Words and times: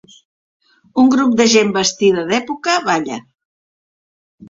Un 1.03 1.11
grup 1.17 1.35
de 1.43 1.47
gent 1.53 1.71
vestida 1.77 2.25
d'època 2.33 2.81
balla. 2.91 3.25